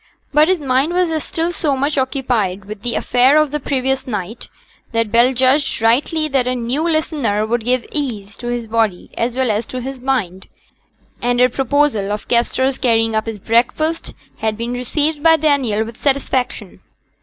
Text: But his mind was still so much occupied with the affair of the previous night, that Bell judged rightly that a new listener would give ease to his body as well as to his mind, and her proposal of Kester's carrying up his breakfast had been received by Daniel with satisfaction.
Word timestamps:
But 0.33 0.47
his 0.47 0.59
mind 0.59 0.93
was 0.95 1.23
still 1.23 1.51
so 1.51 1.77
much 1.77 1.95
occupied 1.95 2.65
with 2.65 2.81
the 2.81 2.95
affair 2.95 3.37
of 3.37 3.51
the 3.51 3.59
previous 3.59 4.07
night, 4.07 4.47
that 4.93 5.11
Bell 5.11 5.31
judged 5.31 5.79
rightly 5.79 6.27
that 6.27 6.47
a 6.47 6.55
new 6.55 6.81
listener 6.89 7.45
would 7.45 7.63
give 7.63 7.85
ease 7.91 8.35
to 8.37 8.47
his 8.47 8.65
body 8.65 9.11
as 9.15 9.35
well 9.35 9.51
as 9.51 9.67
to 9.67 9.79
his 9.79 9.99
mind, 9.99 10.47
and 11.21 11.39
her 11.39 11.49
proposal 11.49 12.11
of 12.11 12.27
Kester's 12.27 12.79
carrying 12.79 13.13
up 13.13 13.27
his 13.27 13.39
breakfast 13.39 14.15
had 14.37 14.57
been 14.57 14.73
received 14.73 15.21
by 15.21 15.35
Daniel 15.37 15.85
with 15.85 15.97
satisfaction. 15.97 16.81